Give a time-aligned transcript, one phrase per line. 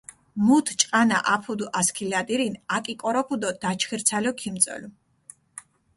[0.45, 4.87] მუთ ჭყანა აფუდჷ ასქილადირინ, აკიკოროფჷ დო დაჩხირცალო ქიმწოლჷ.